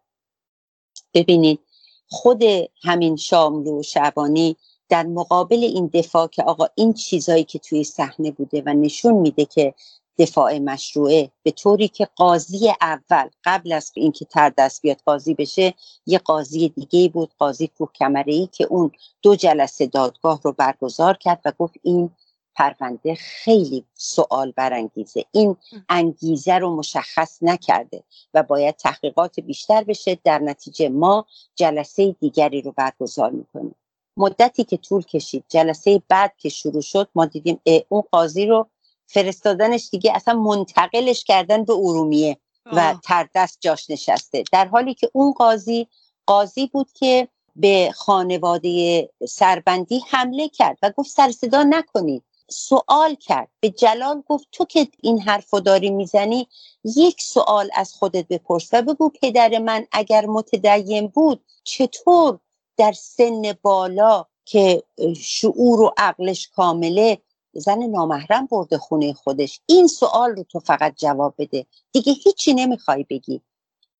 [1.14, 1.60] ببینید
[2.08, 2.42] خود
[2.82, 4.56] همین شاملو و شعبانی
[4.88, 9.44] در مقابل این دفاع که آقا این چیزایی که توی صحنه بوده و نشون میده
[9.44, 9.74] که
[10.18, 15.74] دفاع مشروعه به طوری که قاضی اول قبل از اینکه تر دست بیاد قاضی بشه
[16.06, 18.90] یه قاضی دیگه بود قاضی کوه کمره ای که اون
[19.22, 22.10] دو جلسه دادگاه رو برگزار کرد و گفت این
[22.58, 25.24] پرونده خیلی سوال برانگیزه.
[25.32, 25.56] این
[25.88, 28.02] انگیزه رو مشخص نکرده
[28.34, 30.18] و باید تحقیقات بیشتر بشه.
[30.24, 33.74] در نتیجه ما جلسه دیگری رو برگزار می‌کنیم.
[34.16, 38.66] مدتی که طول کشید جلسه بعد که شروع شد ما دیدیم اون قاضی رو
[39.06, 42.36] فرستادنش دیگه اصلا منتقلش کردن به ارومیه
[42.72, 44.44] و تردست جاش نشسته.
[44.52, 45.88] در حالی که اون قاضی
[46.26, 52.22] قاضی بود که به خانواده سربندی حمله کرد و گفت سر صدا نکنید.
[52.50, 53.48] سوال کرد.
[53.60, 56.48] به جلال گفت تو که این حرف داری می‌زنی
[56.84, 62.38] یک سوال از خودت بپرس و بگو پدر من اگر متدین بود چطور
[62.76, 64.82] در سن بالا که
[65.16, 67.18] شعور و عقلش کامله
[67.52, 71.66] زن نامحرم برده خونه خودش؟ این سوال رو تو فقط جواب بده.
[71.92, 73.40] دیگه هیچی نمی‌خوای بگی.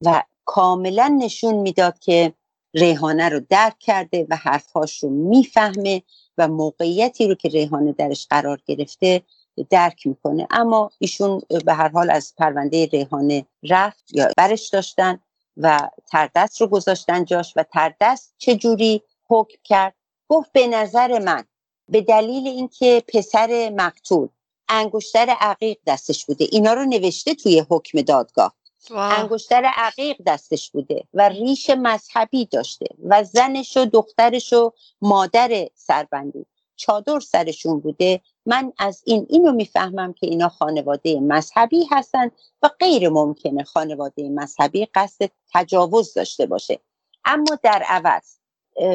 [0.05, 2.35] و کاملا نشون می‌داد که
[2.75, 6.03] ریحانه رو درک کرده و حرفهاش رو می‌فهمه.
[6.39, 9.23] و موقعیتی رو که ریحانه درش قرار گرفته
[9.71, 10.47] درک می‌کنه.
[10.51, 15.19] اما ایشون به هر حال از پرونده ریحانه رفت یا برش داشتن
[15.57, 19.95] و تردست رو گذاشتن جاش و تردست چجوری حکم کرد؟
[20.29, 21.45] گفت به نظر من
[21.89, 24.29] به دلیل اینکه پسر مقتول
[24.69, 26.47] انگشتر عقیق دستش بوده.
[26.51, 28.55] اینا رو نوشته توی حکم دادگاه.
[28.91, 36.47] انگشتر عقیق دستش بوده و ریش مذهبی داشته و زنش و دخترش و مادر سربندی.
[36.77, 38.21] چادر سرشون بوده.
[38.47, 42.31] من از این اینو می‌فهمم که اینا خانواده مذهبی هستن
[42.63, 46.81] و غیر ممکنه خانواده مذهبی قصد تجاوز داشته باشه.
[47.25, 48.37] اما در عوض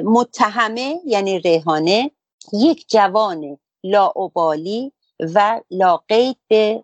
[0.04, 2.12] متهمه یعنی ریحانه
[2.54, 6.84] یک جوان لاعبالی و لاقید به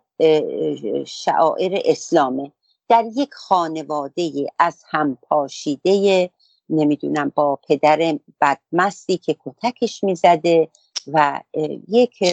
[1.08, 2.52] شعائر اسلامه.
[2.90, 6.30] در یک خانواده از هم پاشیده
[6.70, 10.70] نمی‌دونم با پدر بدمستی که کتکش می‌زده
[11.08, 11.42] و
[11.88, 12.24] یک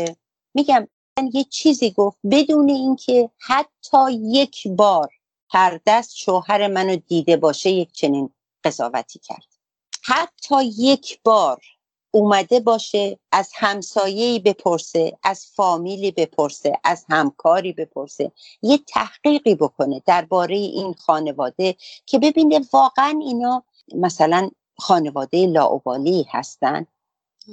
[0.55, 0.89] میگم
[1.33, 5.11] یه چیزی گفت بدون اینکه حتی یک بار
[5.51, 8.31] هر دست شوهر منو دیده باشه یک چنین
[8.65, 9.47] قضاوتی کرد.
[10.05, 11.61] حتی یک بار
[12.17, 18.33] اومده باشه از همسایه‌ای بپرسه از فامیلی بپرسه از همکاری بپرسه.
[18.63, 21.77] یه تحقیقی بکنه درباره این خانواده
[22.07, 26.87] که ببینه واقعا اینا مثلا خانواده لاعبالی هستن.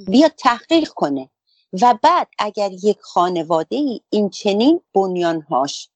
[0.06, 1.30] بیا تحقیق کنه
[1.82, 5.88] و بعد اگر یک خانواده ای این چنین بنیانهاش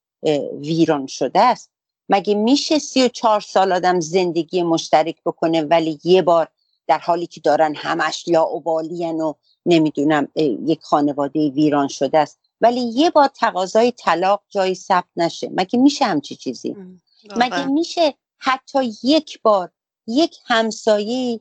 [0.61, 1.71] ویران شده است
[2.09, 6.49] مگه میشه سی و چهار سال آدم زندگی مشترک بکنه ولی یه بار
[6.89, 9.35] در حالی که دارن همش لاعبالین و
[9.67, 10.29] نمی‌دونم
[10.67, 12.39] یک خانواده ویران شده است.
[12.61, 16.77] ولی یه بار تقاضای طلاق جایی ثبت نشه مگه میشه همچی چیزی؟
[17.37, 19.71] مگه میشه حتی یک بار
[20.07, 21.41] یک همسایه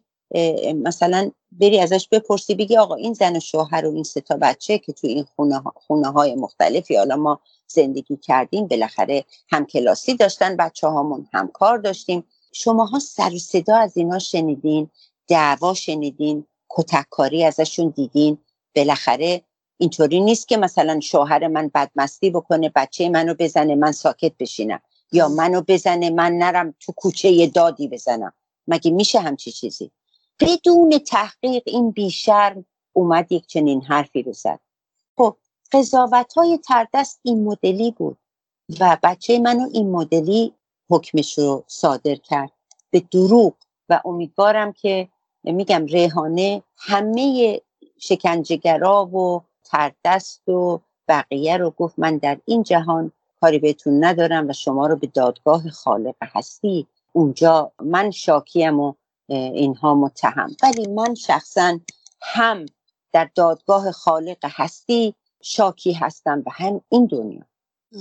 [0.76, 4.78] مثلا بری ازش بپرسی بگی آقا این زن و شوهر و این سه تا بچه
[4.78, 10.58] که تو این خونه, خونه های مختلفی حالا ما زندگی کردیم بالاخره هم کلاسی داشتن
[10.58, 12.24] بچه هامون هم کار داشتیم.
[12.52, 14.90] شماها سر و صدا از اینا شنیدین؟
[15.28, 18.38] دعوا شنیدین کتککاری ازشون دیدین.
[18.76, 19.42] بالاخره
[19.78, 24.80] اینطوری نیست که مثلا شوهر من بدمستی بکنه بچه منو بزنه من ساکت بشینم.
[25.12, 28.34] یا منو بزنه من نرم تو کوچه دادی بزنم.
[28.68, 29.92] مگه میشه همچی چیزی؟
[30.40, 34.60] بدون تحقیق این بیشرم اومد یک چنین حرفی رو زد.
[35.18, 35.38] خب
[35.72, 38.18] قضاوت های تردست این مدلی بود
[38.80, 40.54] و بچه منو این مدلی
[40.90, 42.52] حکمش رو صادر کرد.
[42.92, 43.54] به دروغ
[43.90, 45.10] و امیدوارم که
[45.52, 47.62] میگم ریحانه همه
[47.98, 54.54] شکنجهگرا و تردست و بقیه رو گفت من در این جهان کاری بهتون ندارم و
[54.54, 56.88] شما رو به دادگاه خالق هستی.
[57.14, 58.94] اونجا من شاکیم و
[59.28, 60.56] اینها متهم.
[60.64, 61.80] ولی من شخصا
[62.22, 62.66] هم
[63.12, 67.42] در دادگاه خالق هستی شاکی هستم و هم این دنیا.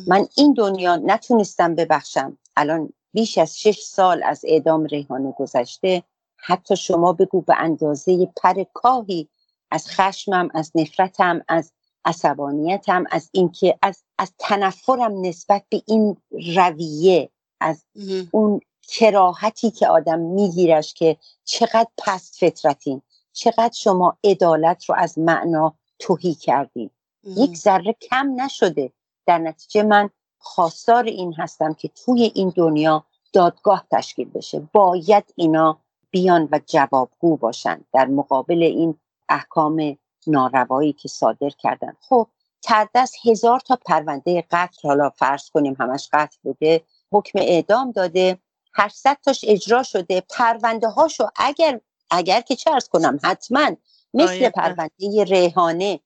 [0.07, 2.39] من این دنیا نتونستم ببخشم.
[2.57, 6.03] الان بیش از شش سال از اعدام ریحانه گذشته
[6.37, 9.29] حتی شما بگو به اندازه پر کاهی
[9.71, 11.73] از خشمم از نفرتم از
[12.05, 16.17] عصبانیتم از اینکه از از تنفرم نسبت به این
[16.57, 17.85] رویه از
[18.31, 25.75] اون کراهتی که آدم میگیرش که چقدر پست فطرتین چقدر شما عدالت رو از معنا
[25.99, 26.91] توهی کردین.
[27.25, 28.93] یک ذره کم نشده.
[29.27, 34.69] در نتیجه من خواستار این هستم که توی این دنیا دادگاه تشکیل بشه.
[34.73, 35.79] باید اینا
[36.11, 41.97] بیان و جوابگو باشن در مقابل این احکام ناروایی که صادر کردن.
[42.01, 42.29] خب
[42.63, 48.39] تردست هزار تا پرونده قتل حالا فرض کنیم همش قتل بوده حکم اعدام داده
[48.75, 53.71] 800 تاش اجرا شده پرونده هاشو اگر اگر که چه ارز کنم حتما
[54.15, 56.01] مثل پرونده ریحانه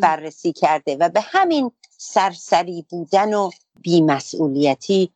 [0.00, 5.12] بررسی کرده و به همین سرسری بودن و بیمسئولیتی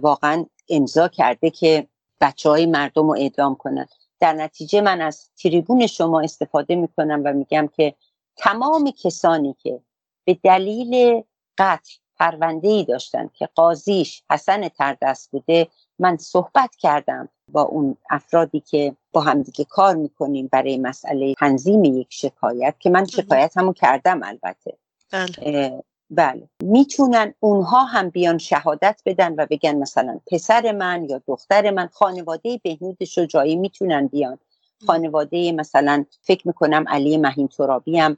[0.00, 1.88] واقعا امضا کرده که
[2.24, 3.86] بچه های مردم رو اعدام کنن.
[4.20, 7.94] در نتیجه من از تریبون شما استفاده می‌کنم و میگم که
[8.36, 9.80] تمام کسانی که
[10.24, 11.22] به دلیل
[11.58, 18.60] قتل پرونده ای داشتن که قاضیش حسن تردست بوده من صحبت کردم با اون افرادی
[18.60, 24.22] که با همدیگه کار می‌کنیم برای مسئله تنظیم یک شکایت که من شکایت همو کردم
[24.22, 24.76] البته.
[25.12, 25.82] بله.
[26.10, 26.48] بله.
[26.62, 32.60] می‌تونن اونها هم بیان شهادت بدن و بگن مثلا پسر من یا دختر من خانواده
[32.62, 34.38] بهنود شجاعی می‌تونن بیان.
[34.86, 38.16] خانواده مثلا فکر می‌کنم علی مهین ترابی هم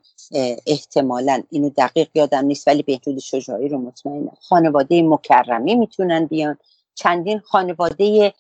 [0.66, 4.36] احتمالا اینو دقیق یادم نیست ولی بهنود شجاعی رو مطمئنم.
[4.40, 6.58] خانواده مکرمی می‌تونن بیان.
[6.94, 8.34] چندین خانواده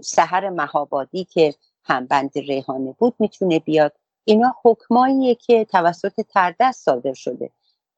[0.00, 1.54] سهر مهابادی که
[1.84, 3.92] هم بند ریحانه بود می‌تونه بیاد.
[4.24, 7.50] اینا حکماییه که توسط تردست صادر شده.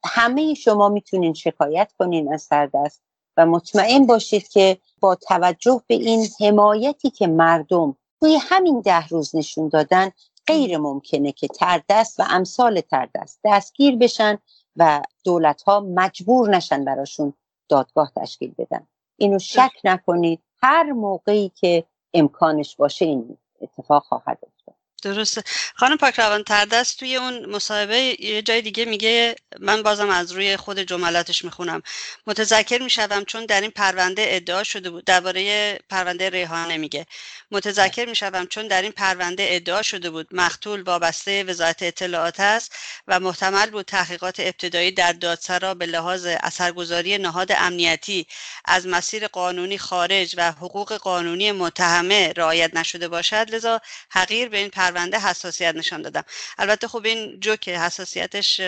[0.05, 3.03] همه شما می‌تونین شکایت کنین از تردست
[3.37, 9.37] و مطمئن باشید که با توجه به این حمایتی که مردم توی همین ده روز
[9.37, 10.11] نشون دادن
[10.47, 14.39] غیر ممکنه که تردست و امثال تردست دستگیر بشن
[14.77, 17.33] و دولت ها مجبور نشن براشون
[17.69, 18.87] دادگاه تشکیل بدن.
[19.17, 20.41] اینو شک نکنید.
[20.63, 21.85] هر موقعی که
[22.15, 24.75] امکانش باشه این اتفاق خواهد افتاد.
[25.03, 25.43] درسته.
[25.75, 30.57] خانم پاک روان تردست توی اون مصاحبه یه جای دیگه میگه من بازم از روی
[30.57, 31.83] خود جملاتش می‌خونم.
[32.27, 37.07] متذکر می‌شوم چون در این پرونده ادعا شده بود درباره پرونده ریحانه میگه
[37.51, 42.77] متذکر می‌شوم چون در این پرونده ادعا شده بود مقتول وابسته وزارت اطلاعات است
[43.09, 48.27] و محتمل بود تحقیقات ابتدایی در دادسرا به لحاظ اثرگذاری نهاد امنیتی
[48.65, 53.55] از مسیر قانونی خارج و حقوق قانونی متهمه رعایت نشده باشد.
[53.55, 56.25] لذا حقیر به این پرونده حساسیت نشان دادم.
[56.59, 58.61] البته خب این جو که حساسیتش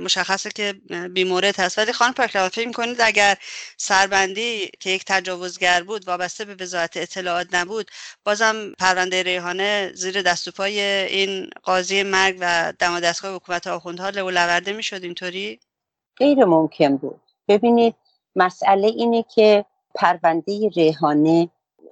[0.00, 0.74] مشخصه که
[1.10, 1.78] بیمورد هست.
[1.78, 3.36] ولی خانم پاکروان فکر می‌کنید اگر
[3.76, 7.90] سربندی که یک تجاوزگر بود وابسته به وزارت اطلاعات نبود
[8.24, 14.08] بازم پرونده ریحانه زیر دست و پای این قاضی مرگ و دم دستگاه حکومت آخوندها
[14.08, 15.60] لو لورده می‌شد اینطوری؟
[16.16, 17.20] غیر ممکن بود.
[17.48, 17.94] ببینید
[18.36, 21.48] مسئله اینه که پرونده ریحانه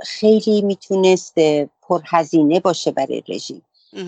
[0.07, 1.35] خیلی می‌تونست
[1.88, 3.62] پرهزینه باشه برای رژیم.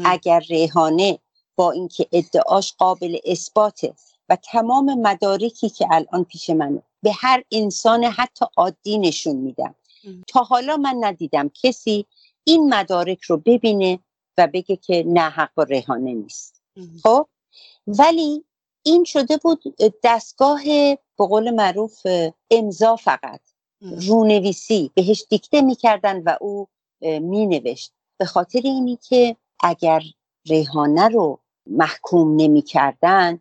[0.04, 1.18] اگر ریحانه
[1.56, 3.94] با اینکه ادعاش قابل اثباته
[4.28, 9.74] و تمام مدارکی که الان پیش منه به هر انسان حتی عادی نشون میدم.
[10.28, 12.06] تا حالا من ندیدم کسی
[12.44, 13.98] این مدارک رو ببینه
[14.38, 16.62] و بگه که نه حق و ریحانه نیست.
[17.02, 17.26] خب؟
[17.86, 18.44] ولی
[18.82, 19.62] این شده بود
[20.04, 20.64] دستگاه
[21.18, 22.06] به قول معروف
[22.50, 23.40] امضا فقط.
[24.08, 26.68] رونویسی بهش دیکته می‌کردن و او
[27.02, 27.92] مینوشت.
[28.18, 30.02] به خاطر اینی که اگر
[30.46, 33.40] ریحانه رو محکوم نمی‌کردن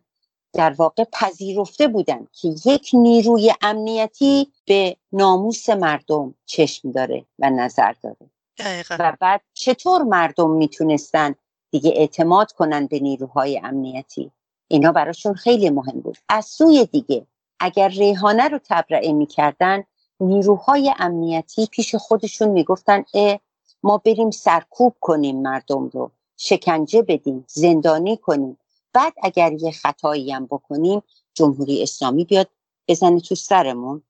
[0.52, 7.94] در واقع پذیرفته بودن که یک نیروی امنیتی به ناموس مردم چشم داره و نظر
[8.02, 8.30] داره.
[8.58, 8.96] دقیقا.
[8.98, 11.34] و بعد چطور مردم می‌تونستن
[11.70, 14.30] دیگه اعتماد کنن به نیروهای امنیتی؟
[14.68, 16.18] اینا براشون خیلی مهم بود.
[16.28, 17.26] از سوی دیگه
[17.60, 19.84] اگر ریحانه رو تبرئه می‌کردن
[20.20, 23.38] نیروهای امنیتی پیش خودشون می‌گفتن اه
[23.82, 28.58] ما بریم سرکوب کنیم مردم رو شکنجه بدیم زندانی کنیم.
[28.92, 31.02] بعد اگر یه خطایی هم بکنیم
[31.34, 32.48] جمهوری اسلامی بیاد
[32.88, 34.02] بزنه تو سرمون.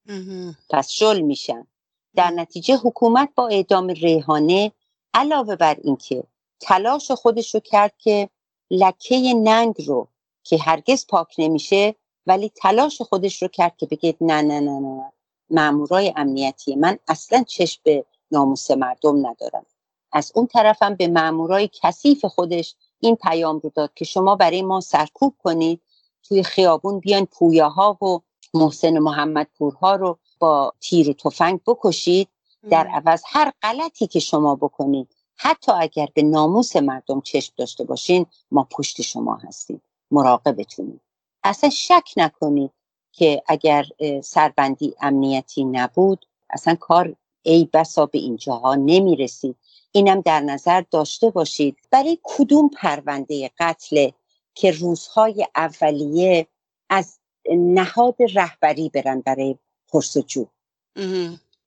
[0.70, 1.66] پس شل میشن.
[2.14, 4.72] در نتیجه حکومت با اعدام ریحانه
[5.14, 6.24] علاوه بر اینکه
[6.60, 8.28] تلاش خودش رو کرد که
[8.70, 10.08] لکه ننگ رو
[10.42, 11.94] که هرگز پاک نمیشه
[12.26, 15.12] ولی تلاش خودش رو کرد که بگید نه نه نه نه.
[15.50, 19.66] مامورای امنیتی من اصلا چشم به ناموس مردم ندارم.
[20.12, 24.80] از اون طرفم به مامورای کثیف خودش این پیام رو داد که شما برای ما
[24.80, 25.80] سرکوب کنید
[26.22, 28.20] توی خیابون بیان پویاها و
[28.54, 32.28] محسن محمد پورها رو با تیر و تفنگ بکشید.
[32.70, 38.26] در عوض هر غلطی که شما بکنید حتی اگر به ناموس مردم چشم داشته باشین
[38.50, 41.00] ما پشت شما هستیم مراقبتونیم
[41.44, 42.70] اصلا شک نکنید
[43.12, 43.84] که اگر
[44.22, 49.56] سربندی امنیتی نبود اصلا کار ای بسا به اینجاها نمی رسید
[49.92, 51.76] اینم در نظر داشته باشید.
[51.90, 54.10] برای کدوم پرونده قتل
[54.54, 56.46] که روزهای اولیه
[56.90, 57.18] از
[57.56, 59.56] نهاد رهبری برن برای
[59.88, 60.46] پرسجو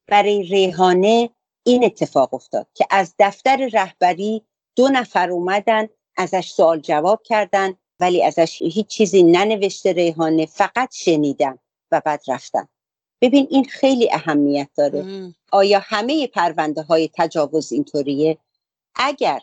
[0.07, 1.29] برای ریحانه
[1.63, 4.43] این اتفاق افتاد که از دفتر رهبری
[4.75, 11.57] دو نفر اومدن ازش سوال جواب کردن ولی ازش هیچ چیزی ننوشته ریحانه فقط شنیدن
[11.91, 12.67] و بعد رفتن.
[13.23, 15.33] ببین این خیلی اهمیت داره.
[15.51, 18.37] آیا همه پرونده های تجاوز اینطوریه؟
[18.95, 19.39] اگر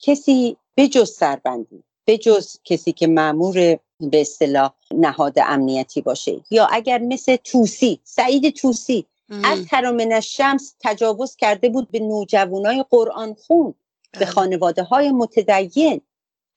[0.00, 3.54] کسی بجز سربندی بجز کسی که معمور
[4.00, 9.06] به اصطلاح نهاد امنیتی باشه یا اگر مثل توسی سعید توسی
[9.44, 13.74] از ترامن شمس تجاوز کرده بود به نوجوانای قرآن خون
[14.18, 16.00] به خانواده های متدین.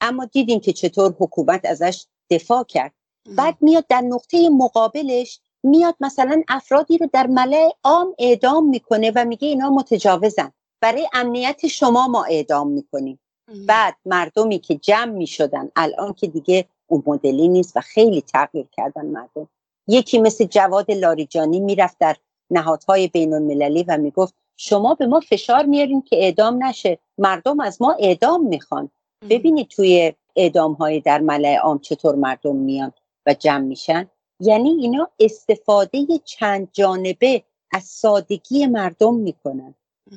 [0.01, 2.93] اما دیدیم که چطور حکومت ازش دفاع کرد.
[3.25, 9.25] بعد میاد در نقطه مقابلش میاد مثلا افرادی رو در ملع عام اعدام می‌کنه و
[9.25, 10.51] میگه اینا متجاوزن.
[10.81, 13.19] برای امنیت شما ما اعدام می‌کنیم.
[13.67, 19.05] بعد مردمی که جمع می‌شدن الان که دیگه اون مدلی نیست و خیلی تغییر کردن
[19.05, 19.49] مردم.
[19.87, 22.15] یکی مثل جواد لاریجانی می‌رفت در
[22.51, 26.99] نهادهای بین المللی و می‌گفت شما به ما فشار میارین که اعدام نشه.
[27.17, 28.89] مردم از ما اعدام می‌خوان.
[29.29, 32.91] ببینید توی اعدام های در ملع عام چطور مردم میان
[33.25, 34.09] و جمع میشن.
[34.43, 39.75] یعنی اینا استفاده چند جانبه از سادگی مردم می‌کنن.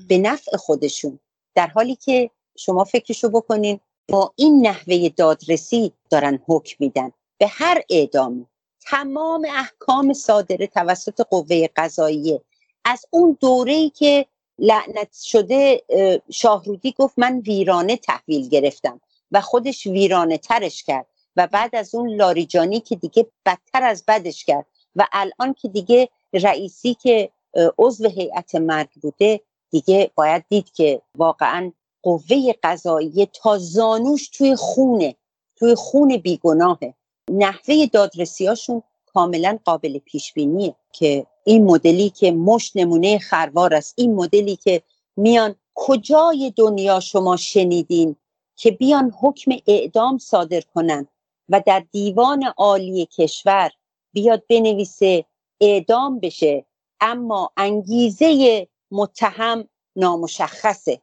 [0.08, 1.18] به نفع خودشون.
[1.54, 7.12] در حالی که شما فکرشو بکنین با این نحوه دادرسی دارن حکم میدن.
[7.38, 8.46] به هر اعدامی.
[8.80, 12.40] تمام احکام صادره توسط قوه قضاییه.
[12.84, 14.26] از اون دوره‌ای که
[14.58, 15.82] لعنت شده
[16.30, 19.00] شاهرودی گفت من ویرانه تحویل گرفتم
[19.32, 21.06] و خودش ویرانه ترش کرد.
[21.36, 24.66] و بعد از اون لاریجانی که دیگه بدتر از بدش کرد
[24.96, 27.30] و الان که دیگه رئیسی که
[27.78, 31.72] عضو هیئت مرگ بوده دیگه باید دید که واقعا
[32.02, 35.16] قوه قضایی تا زانوش توی خونه
[35.56, 36.94] توی خون بیگناهه.
[37.30, 44.14] نحوه دادرسیاشون کاملا قابل پیش بینیه که این مدلی که مش نمونه خروار است این
[44.14, 44.82] مدلی که
[45.16, 48.16] میان کجای دنیا شما شنیدین
[48.56, 51.08] که بیان حکم اعدام صادر کنن؟
[51.48, 53.70] و در دیوان عالی کشور
[54.12, 55.24] بیاد بنویسه
[55.60, 56.64] اعدام بشه
[57.00, 61.00] اما انگیزه متهم نامشخصه.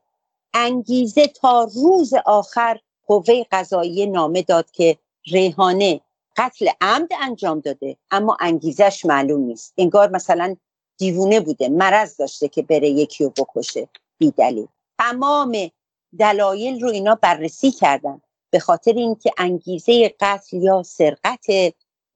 [0.53, 6.01] انگیزه تا روز آخر قوه قضایی نامه داد که ریحانه
[6.37, 9.73] قتل عمد انجام داده اما انگیزش معلوم نیست.
[9.77, 10.55] انگار مثلا
[10.97, 14.67] دیوونه بوده مرض داشته که بره یکی رو بکشه بی دلیل
[14.99, 15.71] تمام
[16.19, 18.21] دلایل رو اینا بررسی کردن.
[18.53, 21.45] به خاطر اینکه انگیزه قتل یا سرقت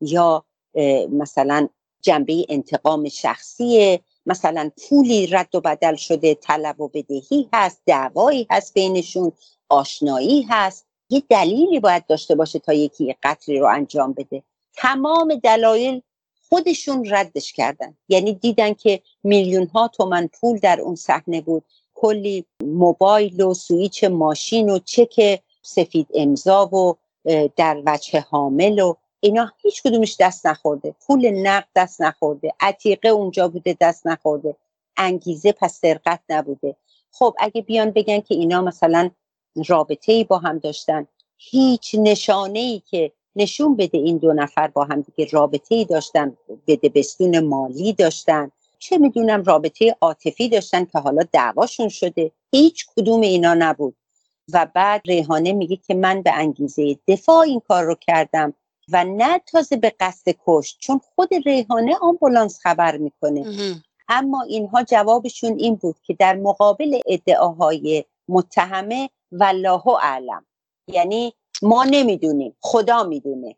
[0.01, 0.45] یا
[1.11, 1.69] مثلا
[2.01, 8.73] جنبه انتقام شخصی مثلا پولی رد و بدل شده طلب و بدهی هست دعوایی هست
[8.73, 9.31] بینشون
[9.69, 10.85] آشنایی هست.
[11.09, 14.43] یه دلیلی باید داشته باشه تا یکی قتلی رو انجام بده.
[14.73, 16.01] تمام دلایل
[16.49, 17.97] خودشون ردش کردن.
[18.09, 21.63] یعنی دیدن که میلیون ها تومن پول در اون صحنه بود.
[21.93, 26.95] کلی موبایل و سویچ ماشین و چک سفید امضا و
[27.55, 30.95] در وجه حامل و اینا هیچ کدومش دست نخورده.
[31.07, 32.53] پول نقد دست نخورده.
[32.59, 34.55] عتیقه اونجا بوده دست نخورده.
[34.97, 36.75] انگیزه پس سرقت نبوده.
[37.11, 39.09] خب اگه بیان بگن که اینا مثلا
[39.67, 44.83] رابطه ای با هم داشتن هیچ نشانه ای که نشون بده این دو نفر با
[44.83, 46.37] هم دیگه رابطه ای داشتن
[46.67, 48.51] بده بستون مالی داشتن.
[48.79, 52.31] چه می‌دونم رابطه عاطفی داشتن که حالا دعواشون شده.
[52.51, 53.95] هیچ کدوم اینا نبود.
[54.53, 58.53] و بعد ریحانه میگه که من به انگیزه دفاع این کار رو کردم
[58.91, 63.45] و نه تازه به قصد کشت چون خود ریحانه آمبولانس خبر می‌کنه.
[64.09, 70.45] اما اینها جوابشون این بود که در مقابل ادعاهای متهمه والله اعلم.
[70.87, 73.55] یعنی ما نمی‌دونیم خدا می‌دونه.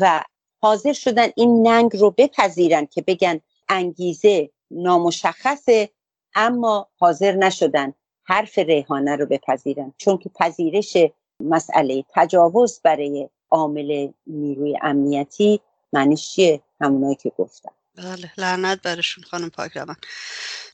[0.00, 0.24] و
[0.62, 5.90] حاضر شدن این ننگ رو بپذیرن که بگن انگیزه نامشخصه
[6.34, 7.94] اما حاضر نشدن
[8.32, 10.96] حرف ریحانه رو بپذیرن چون که پذیرش
[11.40, 15.60] مسئله تجاوز برای عامل نیروی امنیتی
[15.92, 17.72] معنیش چیه؟ همونایی که گفتم.
[17.96, 19.96] بله لعنت برشون خانم پاک روان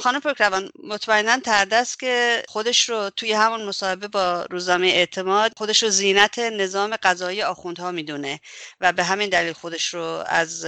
[0.01, 5.83] خانم پاک روان مطمئنا تردست که خودش رو توی همون مصاحبه با روزنامه اعتماد خودش
[5.83, 8.41] رو زینت نظام قضایی آخوندها می‌دونه
[8.81, 10.67] و به همین دلیل خودش رو از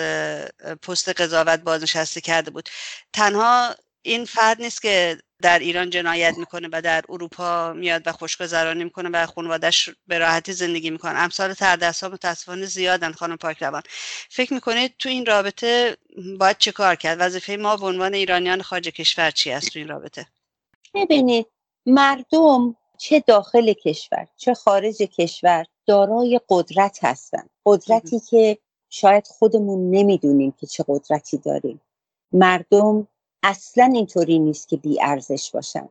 [0.82, 2.68] پست قضاوت بازنشسته کرده بود.
[3.12, 8.84] تنها این فرد نیست که در ایران جنایت می‌کنه و در اروپا میاد و خوشگذرانی
[8.84, 13.82] می‌کنه و خانوادش به راحتی زندگی می‌کنه امثال تردست ها متاسفانه زیادن خانم پاک روان
[14.30, 15.96] فکر می‌کنید تو این رابطه
[16.38, 19.88] باید چه کار کرد؟ وظیفه ما به عنوان ایرانیان خارج کشور چی است تو این
[19.88, 20.26] رابطه؟
[20.94, 21.46] ببینید
[21.86, 27.48] مردم چه داخل کشور چه خارج کشور دارای قدرت هستن.
[27.66, 28.58] قدرتی که
[28.90, 31.80] شاید خودمون نمی‌دونیم که چه قدرتی داریم.
[32.32, 33.08] مردم
[33.42, 35.88] اصلا اینطوری نیست که بی ارزش باشن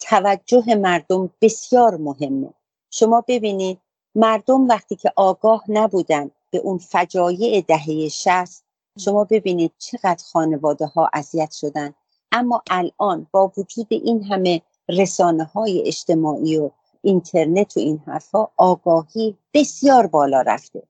[0.00, 2.54] توجه مردم بسیار مهمه.
[2.90, 3.80] شما ببینید
[4.14, 8.64] مردم وقتی که آگاه نبودن به اون فجایع دهه شست
[8.98, 11.94] شما ببینید چقدر خانواده ها اذیت شدن.
[12.32, 16.70] اما الان با وجود این همه رسانه های اجتماعی و
[17.02, 20.82] اینترنت و این حرفها آگاهی بسیار بالا رفته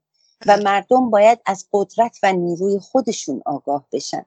[0.47, 4.27] و مردم باید از قدرت و نیروی خودشون آگاه بشن.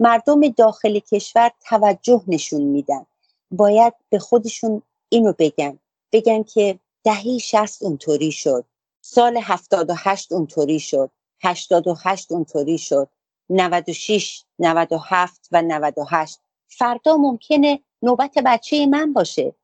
[0.00, 3.06] مردم داخل کشور توجه نشون میدن.
[3.50, 5.78] باید به خودشون اینو بگن.
[6.12, 8.64] بگن که دهی شست اونطوری شد.
[9.00, 11.10] سال هفتاد و هشت اونطوری شد.
[11.42, 13.08] هشتاد و هشت اونطوری شد.
[13.50, 16.38] 96 97 و 98
[16.68, 19.54] فردا ممکنه نوبت بچه من باشه.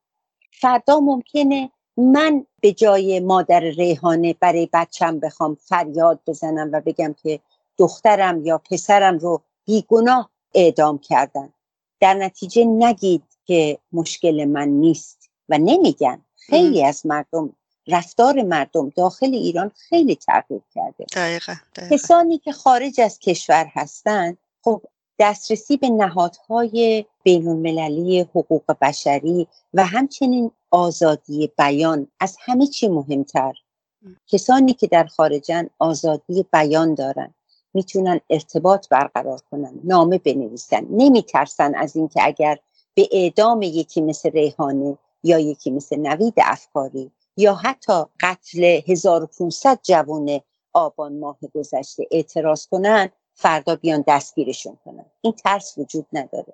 [0.51, 7.39] فردا ممکنه من به جای مادر ریحانه برای بچم بخوام فریاد بزنم و بگم که
[7.77, 11.53] دخترم یا پسرم رو بیگناه اعدام کردن.
[11.99, 16.21] در نتیجه نگید که مشکل من نیست و نمیگن.
[16.35, 17.53] خیلی از مردم
[17.87, 21.05] رفتار مردم داخل ایران خیلی تغییر کرده.
[21.15, 21.53] دقیقا,
[21.91, 24.81] کسانی که خارج از کشور هستند خب
[25.19, 33.53] دسترسی به نهادهای بین المللی حقوق بشری و همچنین آزادی بیان از همه چی مهمتر.
[34.27, 37.33] کسانی که در خارجن آزادی بیان دارن.
[37.75, 40.87] می‌تونن ارتباط برقرار کنن نامه بنویسن.
[40.89, 42.57] نمیترسن از اینکه اگر
[42.93, 50.39] به اعدام یکی مثل ریحانه یا یکی مثل نوید افکاری یا حتی قتل 1500 جوان
[50.73, 55.05] آبان ماه گذشته اعتراض کنن فردا بیان دستگیرشون کنن.
[55.21, 56.53] این ترس وجود نداره.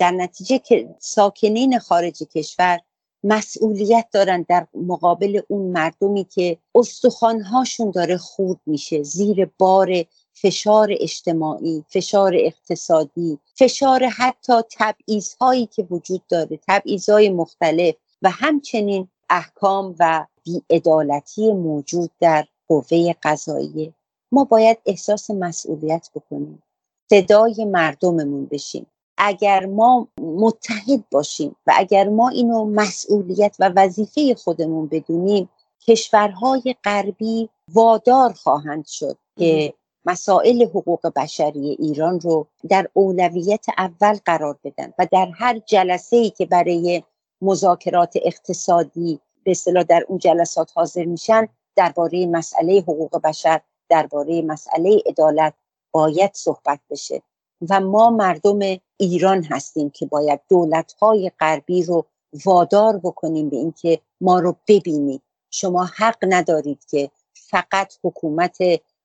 [0.00, 2.80] در نتیجه که ساکنین خارج کشور
[3.24, 10.04] مسئولیت دارن در مقابل اون مردمی که استخوانهاشون داره خورد میشه زیر بار
[10.42, 18.30] فشار اجتماعی فشار اقتصادی فشار حتی تبعیض هایی که وجود داره تبعیض های مختلف و
[18.30, 23.92] همچنین احکام و بیعدالتی موجود در قوه قضاییه
[24.32, 26.62] ما باید احساس مسئولیت بکنیم.
[27.10, 28.86] صدای مردممون بشیم.
[29.18, 35.48] اگر ما متحد باشیم و اگر ما اینو مسئولیت و وظیفه خودمون بدونیم
[35.86, 39.74] کشورهای غربی وادار خواهند شد که
[40.04, 46.30] مسائل حقوق بشری ایران رو در اولویت اول قرار بدن و در هر جلسه ای
[46.30, 47.02] که برای
[47.42, 55.02] مذاکرات اقتصادی به اصطلاح در اون جلسات حاضر میشن درباره مسئله حقوق بشر درباره مسئله
[55.06, 55.54] عدالت
[55.92, 57.22] باید صحبت بشه.
[57.70, 58.58] و ما مردم
[58.96, 62.04] ایران هستیم که باید دولت‌های غربی رو
[62.44, 65.22] وادار بکنیم به اینکه ما رو ببینید.
[65.50, 68.58] شما حق ندارید که فقط حکومت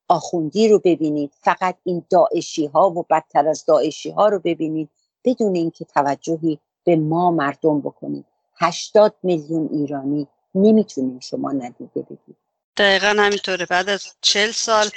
[0.08, 1.32] آخوندی رو ببینید.
[1.40, 4.88] فقط این داعشی ها و بدتر از داعشی ها رو ببینید.
[5.24, 8.24] بدون اینکه توجهی به ما مردم بکنید.
[8.60, 12.36] هشتاد میلیون ایرانی نمی‌تونیم شما ندیده بگید
[12.76, 13.66] دقیقا همینطوره.
[13.66, 14.90] بعد از چل سال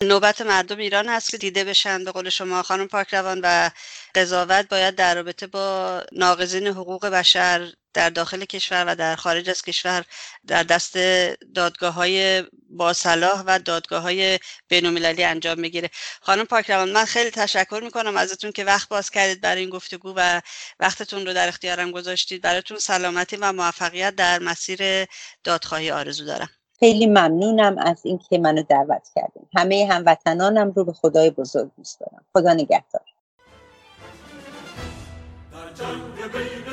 [0.00, 3.70] نوبت مردم ایران هست که دیده بشن به قول شما خانم پاک روان و
[4.14, 9.62] قضاوت باید در رابطه با ناقضین حقوق بشر در داخل کشور و در خارج از
[9.62, 10.04] کشور
[10.46, 10.98] در دست
[11.54, 17.80] دادگاه های باصلاح و دادگاه های بینومللی انجام می‌گیره خانم پاک روان من خیلی تشکر
[17.84, 20.40] می‌کنم ازتون که وقت باز کردید برای این گفتگو و
[20.80, 22.42] وقتتون رو در اختیارم گذاشتید.
[22.42, 25.06] براتون سلامتی و موفقیت در مسیر
[25.44, 26.50] دادخواهی آرزو دارم.
[26.78, 32.24] خیلی ممنونم از اینکه منو دعوت کردیم همه هموطنانم رو به خدای بزرگ دوست دارم.
[32.32, 33.02] خدا نگهدار.
[35.52, 36.66] در جنگ بین